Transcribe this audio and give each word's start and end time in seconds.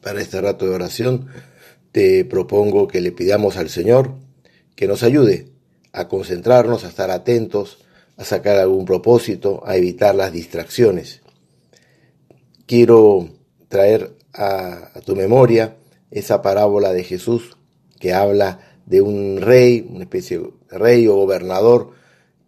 Para 0.00 0.20
este 0.20 0.40
rato 0.40 0.66
de 0.66 0.74
oración 0.74 1.26
te 1.92 2.24
propongo 2.24 2.88
que 2.88 3.00
le 3.00 3.12
pidamos 3.12 3.56
al 3.56 3.68
Señor 3.68 4.14
que 4.74 4.86
nos 4.86 5.02
ayude 5.02 5.48
a 5.92 6.08
concentrarnos, 6.08 6.84
a 6.84 6.88
estar 6.88 7.10
atentos, 7.10 7.78
a 8.16 8.24
sacar 8.24 8.56
algún 8.56 8.84
propósito, 8.84 9.62
a 9.66 9.76
evitar 9.76 10.14
las 10.14 10.32
distracciones. 10.32 11.20
Quiero 12.66 13.28
traer 13.68 14.16
a, 14.32 14.90
tu 15.04 15.14
memoria 15.14 15.76
esa 16.10 16.40
parábola 16.40 16.92
de 16.92 17.04
Jesús 17.04 17.56
que 17.98 18.14
habla 18.14 18.60
de 18.86 19.02
un 19.02 19.40
rey, 19.40 19.86
una 19.88 20.04
especie 20.04 20.38
de 20.38 20.78
rey 20.78 21.06
o 21.06 21.14
gobernador 21.16 21.90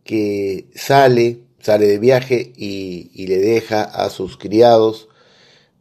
que 0.02 0.68
sale, 0.74 1.40
sale 1.60 1.86
de 1.86 1.98
viaje 1.98 2.52
y, 2.56 3.10
y 3.14 3.26
le 3.26 3.38
deja 3.38 3.82
a 3.82 4.10
sus 4.10 4.36
criados 4.36 5.08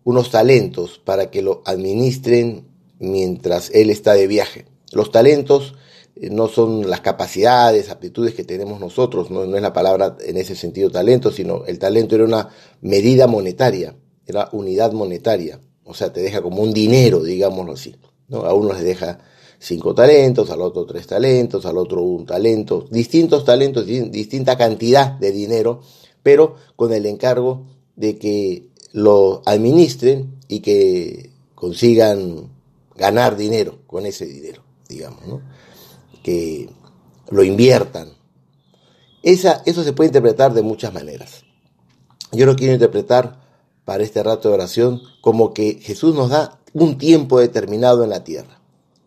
unos 0.03 0.31
talentos 0.31 0.99
para 1.03 1.29
que 1.31 1.41
lo 1.41 1.61
administren 1.65 2.67
mientras 2.99 3.69
él 3.73 3.89
está 3.89 4.13
de 4.13 4.27
viaje. 4.27 4.65
Los 4.91 5.11
talentos 5.11 5.75
eh, 6.15 6.29
no 6.29 6.47
son 6.47 6.89
las 6.89 7.01
capacidades, 7.01 7.89
aptitudes 7.89 8.33
que 8.33 8.43
tenemos 8.43 8.79
nosotros, 8.79 9.31
no, 9.31 9.43
es 9.43 9.61
la 9.61 9.73
palabra 9.73 10.17
en 10.25 10.37
ese 10.37 10.55
sentido 10.55 10.89
talento, 10.89 11.31
sino 11.31 11.65
el 11.65 11.79
talento 11.79 12.15
era 12.15 12.25
una 12.25 12.49
medida 12.81 13.27
monetaria, 13.27 13.95
era 14.25 14.49
unidad 14.51 14.91
monetaria, 14.93 15.59
o 15.83 15.93
sea, 15.93 16.13
te 16.13 16.21
deja 16.21 16.41
como 16.41 16.61
un 16.61 16.73
dinero, 16.73 17.23
digámoslo 17.23 17.73
así. 17.73 17.95
¿no? 18.27 18.45
A 18.45 18.53
uno 18.53 18.73
les 18.73 18.83
deja 18.83 19.19
cinco 19.59 19.95
talentos, 19.95 20.49
al 20.49 20.61
otro 20.61 20.85
tres 20.85 21.07
talentos, 21.07 21.65
al 21.65 21.77
otro 21.77 22.01
un 22.01 22.25
talento, 22.25 22.87
distintos 22.91 23.43
talentos, 23.45 23.85
distinta 23.85 24.57
cantidad 24.57 25.11
de 25.11 25.31
dinero, 25.31 25.81
pero 26.21 26.55
con 26.75 26.93
el 26.93 27.05
encargo 27.05 27.65
de 27.95 28.17
que 28.17 28.69
lo 28.93 29.41
administren 29.45 30.39
y 30.47 30.61
que 30.61 31.31
consigan 31.55 32.49
ganar 32.95 33.35
dinero 33.35 33.79
con 33.87 34.05
ese 34.05 34.25
dinero, 34.25 34.63
digamos, 34.87 35.27
¿no? 35.27 35.41
que 36.23 36.69
lo 37.29 37.43
inviertan. 37.43 38.13
Esa, 39.23 39.61
eso 39.65 39.83
se 39.83 39.93
puede 39.93 40.09
interpretar 40.09 40.53
de 40.53 40.61
muchas 40.61 40.93
maneras. 40.93 41.43
Yo 42.31 42.45
lo 42.45 42.55
quiero 42.55 42.73
interpretar 42.73 43.41
para 43.83 44.03
este 44.03 44.23
rato 44.23 44.49
de 44.49 44.55
oración 44.55 45.01
como 45.21 45.53
que 45.53 45.79
Jesús 45.81 46.15
nos 46.15 46.29
da 46.29 46.59
un 46.73 46.97
tiempo 46.97 47.39
determinado 47.39 48.03
en 48.03 48.09
la 48.11 48.23
tierra. 48.23 48.59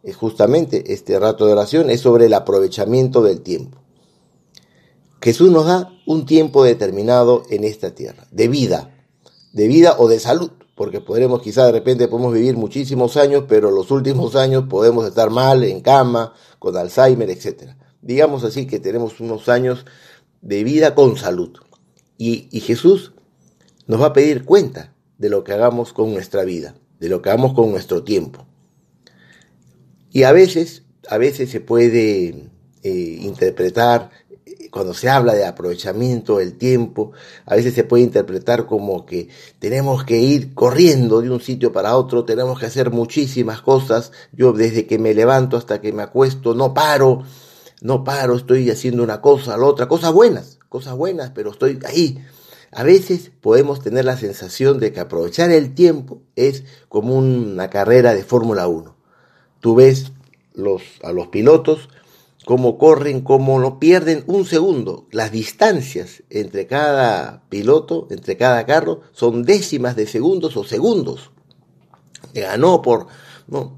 Es 0.02 0.16
justamente 0.16 0.92
este 0.92 1.18
rato 1.18 1.46
de 1.46 1.52
oración 1.52 1.91
es 1.91 2.00
sobre 2.00 2.27
el 2.27 2.34
aprovechamiento 2.34 3.22
del 3.22 3.41
tiempo. 3.41 3.78
Jesús 5.20 5.50
nos 5.50 5.66
da 5.66 5.91
un 6.06 6.27
tiempo 6.27 6.62
determinado 6.62 7.42
en 7.50 7.64
esta 7.64 7.94
tierra, 7.94 8.27
de 8.30 8.48
vida, 8.48 8.95
de 9.56 9.68
vida 9.68 9.96
o 9.98 10.06
de 10.06 10.20
salud, 10.20 10.50
porque 10.74 11.00
podremos 11.00 11.40
quizá 11.40 11.64
de 11.64 11.72
repente 11.72 12.08
podemos 12.08 12.34
vivir 12.34 12.58
muchísimos 12.58 13.16
años, 13.16 13.44
pero 13.48 13.70
los 13.70 13.90
últimos 13.90 14.36
años 14.36 14.64
podemos 14.68 15.06
estar 15.06 15.30
mal, 15.30 15.64
en 15.64 15.80
cama, 15.80 16.34
con 16.58 16.76
Alzheimer, 16.76 17.30
etc. 17.30 17.70
Digamos 18.02 18.44
así 18.44 18.66
que 18.66 18.80
tenemos 18.80 19.18
unos 19.18 19.48
años 19.48 19.86
de 20.42 20.62
vida 20.62 20.94
con 20.94 21.16
salud. 21.16 21.56
Y, 22.18 22.60
Jesús 22.60 23.14
nos 23.86 24.02
va 24.02 24.08
a 24.08 24.12
pedir 24.12 24.44
cuenta 24.44 24.92
de 25.16 25.30
lo 25.30 25.42
que 25.42 25.54
hagamos 25.54 25.94
con 25.94 26.12
nuestra 26.12 26.44
vida, 26.44 26.74
de 27.00 27.08
lo 27.08 27.22
que 27.22 27.30
hagamos 27.30 27.54
con 27.54 27.70
nuestro 27.70 28.04
tiempo. 28.04 28.46
Y 30.12 30.24
a 30.24 30.32
veces, 30.32 30.82
a 31.08 31.16
veces 31.16 31.48
se 31.48 31.60
puede 31.60 32.50
eh, 32.82 33.18
interpretar 33.22 34.10
cuando 34.77 34.92
se 34.92 35.08
habla 35.08 35.32
de 35.32 35.46
aprovechamiento 35.46 36.36
del 36.36 36.58
tiempo, 36.58 37.12
a 37.46 37.56
veces 37.56 37.72
se 37.72 37.82
puede 37.82 38.02
interpretar 38.02 38.66
como 38.66 39.06
que 39.06 39.30
tenemos 39.58 40.05
que 40.05 40.18
ir 40.18 40.52
corriendo 40.52 41.22
de 41.22 41.30
un 41.30 41.41
sitio 41.41 41.72
para 41.72 41.96
otro, 41.96 42.27
tenemos 42.27 42.60
que 42.60 42.66
hacer 42.66 42.91
muchísimas 42.91 43.62
cosas. 43.62 44.12
Yo 44.33 44.52
desde 44.52 44.86
que 44.86 44.98
me 44.98 45.14
levanto 45.14 45.56
hasta 45.56 45.80
que 45.80 45.94
me 45.94 46.02
acuesto 46.02 46.55
no 46.55 46.74
paro, 46.74 47.22
no 47.80 48.05
paro, 48.05 48.36
estoy 48.36 48.68
haciendo 48.68 49.02
una 49.02 49.22
cosa, 49.22 49.56
la 49.56 49.64
otra, 49.64 49.88
cosas 49.88 50.12
buenas, 50.12 50.58
cosas 50.68 50.95
buenas, 50.95 51.30
pero 51.30 51.52
estoy 51.52 51.78
ahí. 51.86 52.22
A 52.70 52.83
veces 52.83 53.30
podemos 53.40 53.80
tener 53.80 54.05
la 54.05 54.18
sensación 54.18 54.78
de 54.78 54.92
que 54.92 55.01
aprovechar 55.01 55.52
el 55.52 55.74
tiempo 55.74 56.20
es 56.36 56.64
como 56.90 57.17
una 57.17 57.70
carrera 57.70 58.12
de 58.12 58.24
Fórmula 58.24 58.68
1. 58.68 58.95
Tú 59.61 59.77
ves 59.77 60.12
a 61.02 61.12
los 61.12 61.28
pilotos 61.28 61.89
cómo 62.46 62.79
corren, 62.79 63.23
cómo 63.23 63.58
no 63.58 63.80
pierden 63.80 64.23
un 64.29 64.46
segundo. 64.46 65.08
Las 65.11 65.33
distancias 65.33 66.23
entre 66.30 66.68
cada 66.68 67.42
piloto, 67.48 68.07
entre 68.08 68.36
cada 68.36 68.64
carro, 68.64 69.01
son 69.11 69.42
décimas 69.42 69.96
de 69.96 70.07
segundos 70.07 70.57
o 70.57 70.62
segundos. 70.62 71.33
Ganó 72.33 72.83
por 72.83 73.08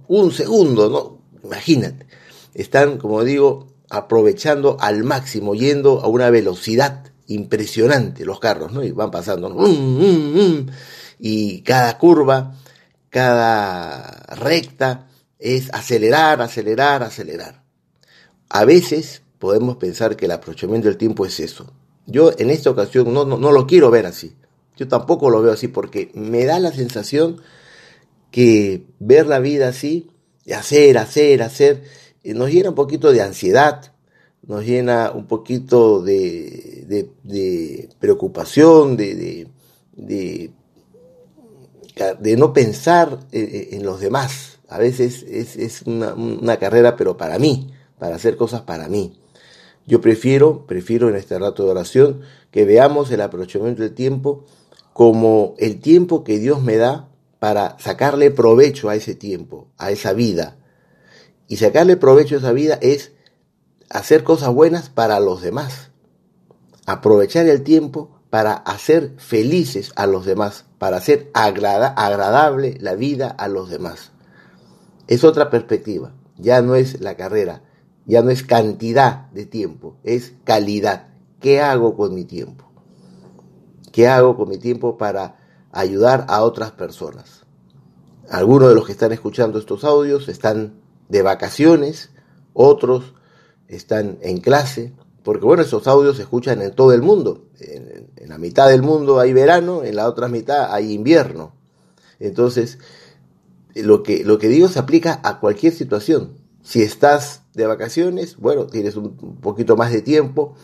un 0.06 0.32
segundo, 0.32 0.90
¿no? 0.90 1.40
Imagínate. 1.42 2.06
Están, 2.52 2.98
como 2.98 3.24
digo, 3.24 3.68
aprovechando 3.88 4.76
al 4.80 5.02
máximo, 5.02 5.54
yendo 5.54 6.02
a 6.02 6.08
una 6.08 6.28
velocidad 6.28 7.04
impresionante 7.26 8.26
los 8.26 8.38
carros, 8.38 8.70
¿no? 8.70 8.84
Y 8.84 8.90
van 8.90 9.10
pasando, 9.10 9.48
y 11.18 11.62
cada 11.62 11.96
curva, 11.96 12.54
cada 13.08 14.26
recta 14.36 15.08
es 15.38 15.72
acelerar, 15.72 16.42
acelerar, 16.42 17.02
acelerar. 17.02 17.67
A 18.48 18.64
veces 18.64 19.22
podemos 19.38 19.76
pensar 19.76 20.16
que 20.16 20.26
el 20.26 20.32
aprovechamiento 20.32 20.88
del 20.88 20.96
tiempo 20.96 21.26
es 21.26 21.40
eso. 21.40 21.72
Yo 22.06 22.32
en 22.38 22.50
esta 22.50 22.70
ocasión 22.70 23.12
no, 23.12 23.24
no, 23.24 23.52
lo 23.52 23.66
quiero 23.66 23.90
ver 23.90 24.06
así. 24.06 24.34
Yo 24.76 24.88
tampoco 24.88 25.28
lo 25.28 25.42
veo 25.42 25.52
así 25.52 25.68
porque 25.68 26.10
me 26.14 26.44
da 26.44 26.58
la 26.58 26.72
sensación 26.72 27.40
que 28.30 28.86
ver 28.98 29.26
la 29.26 29.40
vida 29.40 29.68
así, 29.68 30.10
hacer, 30.54 30.96
hacer, 30.98 31.42
hacer, 31.42 31.82
eh, 32.22 32.34
nos 32.34 32.50
llena 32.50 32.70
un 32.70 32.74
poquito 32.74 33.12
de 33.12 33.20
ansiedad, 33.20 33.92
nos 34.46 34.64
llena 34.64 35.10
un 35.10 35.26
poquito 35.26 36.00
de, 36.02 36.84
de, 37.22 37.88
preocupación, 37.98 38.96
de, 38.96 39.48
de, 39.96 40.50
de, 42.20 42.36
no 42.36 42.52
pensar 42.52 43.18
eh, 43.32 43.40
eh, 43.40 43.68
en 43.72 43.84
los 43.84 44.00
demás. 44.00 44.58
A 44.68 44.78
veces 44.78 45.24
es, 45.28 45.56
es 45.56 45.82
una, 45.82 46.14
una, 46.14 46.56
carrera, 46.58 46.96
pero 46.96 47.16
para 47.16 47.38
mí 47.38 47.72
para 47.98 48.16
hacer 48.16 48.36
cosas 48.36 48.62
para 48.62 48.88
mí. 48.88 49.20
Yo 49.86 50.00
prefiero, 50.00 50.66
prefiero 50.66 51.08
en 51.08 51.16
este 51.16 51.38
rato 51.38 51.64
de 51.64 51.70
oración 51.70 52.20
que 52.50 52.64
veamos 52.64 53.10
el 53.10 53.20
aprovechamiento 53.20 53.82
del 53.82 53.94
tiempo 53.94 54.44
como 54.92 55.54
el 55.58 55.80
tiempo 55.80 56.24
que 56.24 56.38
Dios 56.38 56.62
me 56.62 56.76
da 56.76 57.08
para 57.38 57.78
sacarle 57.78 58.30
provecho 58.30 58.88
a 58.88 58.96
ese 58.96 59.14
tiempo, 59.14 59.68
a 59.78 59.90
esa 59.90 60.12
vida. 60.12 60.56
Y 61.46 61.56
sacarle 61.56 61.96
provecho 61.96 62.34
a 62.34 62.38
esa 62.38 62.52
vida 62.52 62.78
es 62.82 63.12
hacer 63.90 64.24
cosas 64.24 64.52
buenas 64.52 64.90
para 64.90 65.20
los 65.20 65.40
demás. 65.40 65.90
Aprovechar 66.84 67.46
el 67.46 67.62
tiempo 67.62 68.18
para 68.30 68.52
hacer 68.52 69.14
felices 69.16 69.92
a 69.96 70.06
los 70.06 70.26
demás, 70.26 70.64
para 70.78 70.98
hacer 70.98 71.30
agradable 71.32 72.76
la 72.80 72.94
vida 72.94 73.28
a 73.28 73.48
los 73.48 73.70
demás. 73.70 74.10
Es 75.06 75.24
otra 75.24 75.48
perspectiva, 75.48 76.12
ya 76.36 76.60
no 76.60 76.74
es 76.74 77.00
la 77.00 77.16
carrera, 77.16 77.62
ya 78.08 78.22
no 78.22 78.30
es 78.30 78.42
cantidad 78.42 79.30
de 79.32 79.44
tiempo, 79.44 79.98
es 80.02 80.32
calidad. 80.44 81.08
¿Qué 81.40 81.60
hago 81.60 81.94
con 81.94 82.14
mi 82.14 82.24
tiempo? 82.24 82.64
¿Qué 83.92 84.08
hago 84.08 84.34
con 84.34 84.48
mi 84.48 84.56
tiempo 84.56 84.96
para 84.96 85.36
ayudar 85.72 86.24
a 86.28 86.42
otras 86.42 86.72
personas? 86.72 87.44
Algunos 88.30 88.70
de 88.70 88.74
los 88.74 88.86
que 88.86 88.92
están 88.92 89.12
escuchando 89.12 89.58
estos 89.58 89.84
audios 89.84 90.28
están 90.28 90.80
de 91.10 91.20
vacaciones, 91.20 92.10
otros 92.54 93.12
están 93.68 94.18
en 94.22 94.40
clase, 94.40 94.94
porque 95.22 95.44
bueno, 95.44 95.62
esos 95.62 95.86
audios 95.86 96.16
se 96.16 96.22
escuchan 96.22 96.62
en 96.62 96.74
todo 96.74 96.94
el 96.94 97.02
mundo. 97.02 97.44
En, 97.60 98.08
en, 98.16 98.28
la 98.30 98.38
mitad 98.38 98.68
del 98.68 98.82
mundo 98.82 99.20
hay 99.20 99.34
verano, 99.34 99.84
en 99.84 99.96
la 99.96 100.08
otra 100.08 100.28
mitad 100.28 100.72
hay 100.72 100.94
invierno. 100.94 101.52
Entonces, 102.20 102.78
lo 103.74 104.02
que, 104.02 104.24
lo 104.24 104.38
que 104.38 104.48
digo 104.48 104.68
se 104.68 104.78
aplica 104.78 105.20
a 105.22 105.40
cualquier 105.40 105.74
situación. 105.74 106.38
Si 106.62 106.82
estás 106.82 107.42
de 107.58 107.66
vacaciones, 107.66 108.36
bueno, 108.36 108.66
tienes 108.66 108.96
un 108.96 109.16
poquito 109.40 109.76
más 109.76 109.92
de 109.92 110.00
tiempo 110.00 110.54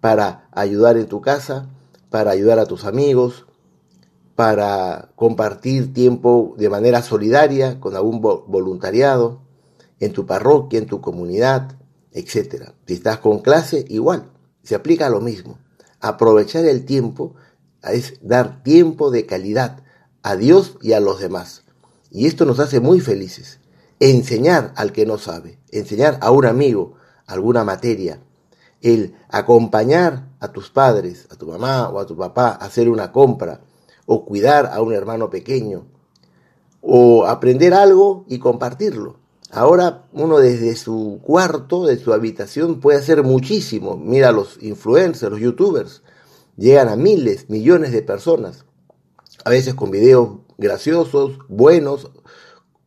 para 0.00 0.48
ayudar 0.52 0.96
en 0.96 1.06
tu 1.06 1.20
casa, 1.20 1.68
para 2.10 2.30
ayudar 2.30 2.58
a 2.60 2.66
tus 2.66 2.84
amigos, 2.84 3.44
para 4.36 5.10
compartir 5.16 5.92
tiempo 5.92 6.54
de 6.56 6.70
manera 6.70 7.02
solidaria 7.02 7.80
con 7.80 7.96
algún 7.96 8.20
voluntariado 8.20 9.42
en 10.00 10.12
tu 10.12 10.26
parroquia, 10.26 10.78
en 10.78 10.86
tu 10.86 11.00
comunidad, 11.00 11.76
etc. 12.12 12.70
Si 12.86 12.94
estás 12.94 13.18
con 13.18 13.40
clase, 13.40 13.84
igual, 13.88 14.30
se 14.62 14.76
aplica 14.76 15.10
lo 15.10 15.20
mismo. 15.20 15.58
Aprovechar 16.00 16.64
el 16.66 16.84
tiempo 16.84 17.34
es 17.82 18.14
dar 18.22 18.62
tiempo 18.62 19.10
de 19.10 19.26
calidad 19.26 19.82
a 20.22 20.36
Dios 20.36 20.76
y 20.80 20.92
a 20.92 21.00
los 21.00 21.18
demás. 21.18 21.64
Y 22.10 22.26
esto 22.26 22.44
nos 22.44 22.60
hace 22.60 22.78
muy 22.78 23.00
felices 23.00 23.58
enseñar 24.00 24.72
al 24.76 24.92
que 24.92 25.06
no 25.06 25.18
sabe, 25.18 25.58
enseñar 25.78 26.18
a 26.20 26.30
un 26.30 26.46
amigo 26.46 26.94
alguna 27.26 27.64
materia, 27.64 28.20
el 28.80 29.14
acompañar 29.28 30.28
a 30.40 30.48
tus 30.48 30.70
padres, 30.70 31.26
a 31.30 31.36
tu 31.36 31.46
mamá 31.46 31.88
o 31.88 31.98
a 31.98 32.06
tu 32.06 32.16
papá 32.16 32.48
a 32.48 32.66
hacer 32.66 32.88
una 32.88 33.12
compra, 33.12 33.60
o 34.06 34.24
cuidar 34.24 34.66
a 34.66 34.82
un 34.82 34.92
hermano 34.92 35.30
pequeño, 35.30 35.86
o 36.80 37.26
aprender 37.26 37.72
algo 37.72 38.24
y 38.28 38.38
compartirlo. 38.38 39.16
Ahora 39.50 40.06
uno 40.12 40.38
desde 40.38 40.74
su 40.76 41.20
cuarto, 41.22 41.86
de 41.86 41.96
su 41.96 42.12
habitación, 42.12 42.80
puede 42.80 42.98
hacer 42.98 43.22
muchísimo. 43.22 43.96
Mira 43.96 44.32
los 44.32 44.60
influencers, 44.60 45.30
los 45.30 45.40
youtubers. 45.40 46.02
Llegan 46.56 46.88
a 46.88 46.96
miles, 46.96 47.48
millones 47.48 47.92
de 47.92 48.02
personas. 48.02 48.64
A 49.44 49.50
veces 49.50 49.74
con 49.74 49.90
videos 49.90 50.38
graciosos, 50.58 51.38
buenos, 51.48 52.10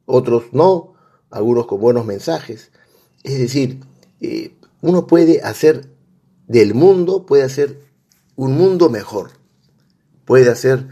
otros 0.05 0.45
no, 0.51 0.93
algunos 1.31 1.67
con 1.67 1.79
buenos 1.79 2.05
mensajes. 2.05 2.71
Es 3.23 3.39
decir, 3.39 3.81
eh, 4.21 4.55
uno 4.81 5.07
puede 5.07 5.41
hacer 5.41 5.89
del 6.47 6.73
mundo, 6.73 7.25
puede 7.25 7.43
hacer 7.43 7.81
un 8.35 8.57
mundo 8.57 8.89
mejor. 8.89 9.31
Puede 10.25 10.49
hacer 10.49 10.87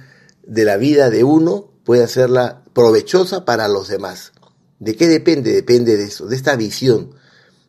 de 0.45 0.65
la 0.65 0.77
vida 0.77 1.09
de 1.09 1.23
uno, 1.23 1.71
puede 1.83 2.03
hacerla 2.03 2.63
provechosa 2.73 3.45
para 3.45 3.67
los 3.67 3.87
demás. 3.87 4.33
¿De 4.79 4.95
qué 4.95 5.07
depende? 5.07 5.53
Depende 5.53 5.97
de 5.97 6.05
eso, 6.05 6.27
de 6.27 6.35
esta 6.35 6.55
visión, 6.55 7.11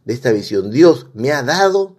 de 0.04 0.14
esta 0.14 0.32
visión. 0.32 0.70
Dios 0.70 1.06
me 1.14 1.32
ha 1.32 1.42
dado 1.42 1.96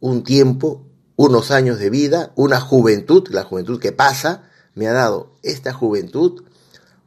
un 0.00 0.24
tiempo, 0.24 0.86
unos 1.16 1.50
años 1.50 1.78
de 1.78 1.90
vida, 1.90 2.32
una 2.36 2.60
juventud, 2.60 3.28
la 3.30 3.44
juventud 3.44 3.80
que 3.80 3.92
pasa, 3.92 4.50
me 4.74 4.86
ha 4.86 4.92
dado 4.92 5.36
esta 5.42 5.72
juventud 5.72 6.44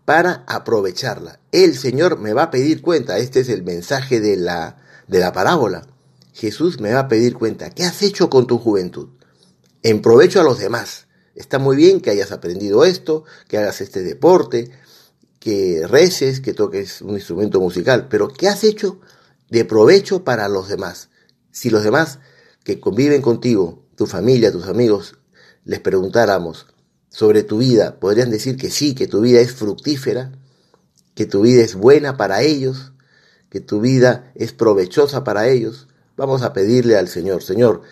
para 0.06 0.44
aprovecharla. 0.48 1.40
El 1.52 1.78
Señor 1.78 2.20
me 2.20 2.34
va 2.34 2.44
a 2.44 2.52
pedir 2.52 2.82
cuenta, 2.82 3.18
este 3.18 3.42
es 3.42 3.50
el 3.50 3.64
mensaje 3.64 4.20
de 4.20 4.38
la, 4.38 4.78
de 5.08 5.20
la 5.20 5.32
parábola. 5.32 5.88
Jesús 6.34 6.80
me 6.80 6.94
va 6.94 7.02
a 7.02 7.08
pedir 7.08 7.36
cuenta, 7.36 7.70
¿qué 7.70 7.84
has 7.84 8.02
hecho 8.02 8.30
con 8.30 8.48
tu 8.48 8.58
juventud? 8.58 9.10
En 9.84 10.02
provecho 10.02 10.42
a 10.42 10.44
los 10.44 10.60
demás. 10.60 11.08
Está 11.36 11.60
muy 11.60 11.76
bien 11.76 12.02
que 12.02 12.10
hayas 12.10 12.32
aprendido 12.32 12.86
esto, 12.86 13.24
que 13.48 13.58
hagas 13.58 13.82
este 13.82 14.04
deporte, 14.04 14.72
que 15.40 15.86
reces, 15.88 16.40
que 16.40 16.54
toques 16.54 17.02
un 17.02 17.16
instrumento 17.16 17.60
musical, 17.60 18.08
pero 18.10 18.30
¿qué 18.30 18.48
has 18.48 18.64
hecho 18.64 19.00
de 19.50 19.66
provecho 19.66 20.24
para 20.24 20.48
los 20.48 20.70
demás? 20.70 21.10
Si 21.52 21.70
los 21.70 21.84
demás 21.84 22.20
que 22.64 22.80
conviven 22.80 23.22
contigo, 23.22 23.84
tu 23.96 24.06
familia, 24.06 24.52
tus 24.52 24.68
amigos, 24.68 25.18
les 25.66 25.80
preguntáramos 25.80 26.68
sobre 27.14 27.44
tu 27.44 27.60
vida, 27.60 28.00
podrían 28.00 28.32
decir 28.32 28.58
que 28.58 28.72
sí, 28.72 28.96
que 28.96 29.08
tu 29.08 29.22
vida 29.22 29.40
es 29.40 29.54
fructífera, 29.54 30.32
que 31.14 31.28
tu 31.28 31.44
vida 31.44 31.62
es 31.62 31.76
buena 31.76 32.18
para 32.18 32.42
ellos, 32.42 32.92
que 33.52 33.60
tu 33.60 33.82
vida 33.82 34.32
es 34.34 34.52
provechosa 34.52 35.24
para 35.24 35.48
ellos. 35.48 35.88
Vamos 36.18 36.42
a 36.42 36.54
pedirle 36.54 36.98
al 36.98 37.08
Señor, 37.08 37.44
Señor, 37.44 37.84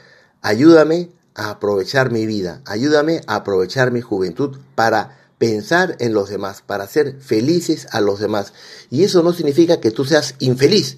ayúdame 0.42 1.12
a 1.36 1.52
aprovechar 1.52 2.12
mi 2.12 2.26
vida, 2.26 2.64
ayúdame 2.66 3.22
a 3.28 3.36
aprovechar 3.36 3.92
mi 3.92 4.02
juventud 4.02 4.58
para 4.74 5.20
pensar 5.38 5.98
en 6.00 6.16
los 6.16 6.30
demás, 6.30 6.64
para 6.64 6.88
ser 6.88 7.22
felices 7.22 7.88
a 7.92 8.02
los 8.02 8.20
demás. 8.20 8.54
Y 8.90 9.04
eso 9.04 9.22
no 9.22 9.34
significa 9.34 9.80
que 9.80 9.92
tú 9.92 10.04
seas 10.04 10.34
infeliz, 10.40 10.98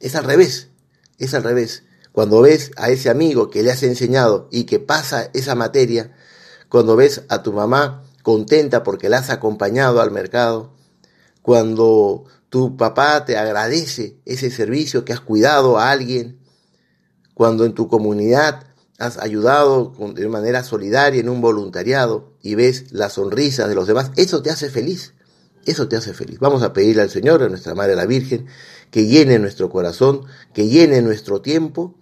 es 0.00 0.16
al 0.16 0.24
revés, 0.24 0.66
es 1.18 1.32
al 1.32 1.44
revés. 1.44 1.84
Cuando 2.10 2.40
ves 2.40 2.72
a 2.76 2.90
ese 2.90 3.08
amigo 3.08 3.50
que 3.50 3.62
le 3.62 3.70
has 3.70 3.84
enseñado 3.84 4.48
y 4.50 4.64
que 4.64 4.80
pasa 4.80 5.30
esa 5.32 5.54
materia, 5.54 6.12
cuando 6.72 6.96
ves 6.96 7.20
a 7.28 7.42
tu 7.42 7.52
mamá 7.52 8.02
contenta 8.22 8.82
porque 8.82 9.10
la 9.10 9.18
has 9.18 9.28
acompañado 9.28 10.00
al 10.00 10.10
mercado, 10.10 10.72
cuando 11.42 12.24
tu 12.48 12.78
papá 12.78 13.26
te 13.26 13.36
agradece 13.36 14.16
ese 14.24 14.50
servicio 14.50 15.04
que 15.04 15.12
has 15.12 15.20
cuidado 15.20 15.76
a 15.76 15.90
alguien, 15.90 16.40
cuando 17.34 17.66
en 17.66 17.74
tu 17.74 17.88
comunidad 17.88 18.64
has 18.98 19.18
ayudado 19.18 19.92
de 20.14 20.26
manera 20.28 20.64
solidaria 20.64 21.20
en 21.20 21.28
un 21.28 21.42
voluntariado 21.42 22.32
y 22.40 22.54
ves 22.54 22.90
la 22.90 23.10
sonrisa 23.10 23.68
de 23.68 23.74
los 23.74 23.86
demás, 23.86 24.10
eso 24.16 24.40
te 24.40 24.48
hace 24.48 24.70
feliz. 24.70 25.12
Eso 25.66 25.88
te 25.88 25.96
hace 25.96 26.14
feliz. 26.14 26.38
Vamos 26.38 26.62
a 26.62 26.72
pedirle 26.72 27.02
al 27.02 27.10
Señor, 27.10 27.42
a 27.42 27.50
nuestra 27.50 27.74
Madre 27.74 27.96
la 27.96 28.06
Virgen, 28.06 28.46
que 28.90 29.04
llene 29.04 29.38
nuestro 29.38 29.68
corazón, 29.68 30.24
que 30.54 30.68
llene 30.68 31.02
nuestro 31.02 31.42
tiempo 31.42 31.94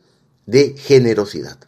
de 0.47 0.77
generosidad. 0.79 1.59